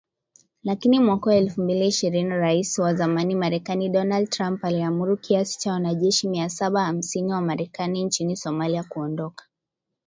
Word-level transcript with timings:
Lakini 0.63 0.99
mwaka 0.99 1.29
wa 1.29 1.35
elfu 1.35 1.61
mbili 1.63 1.87
ishirini 1.87 2.29
Rais 2.29 2.79
wa 2.79 2.93
zamani 2.93 3.35
Marekani 3.35 3.89
Donald 3.89 4.29
Trump 4.29 4.65
aliamuru 4.65 5.17
kiasi 5.17 5.59
cha 5.59 5.71
wanajeshi 5.71 6.27
mia 6.27 6.49
saba 6.49 6.85
hamsini 6.85 7.33
wa 7.33 7.41
Marekani 7.41 8.03
nchini 8.03 8.37
Somalia 8.37 8.83
kuondoka. 8.83 9.45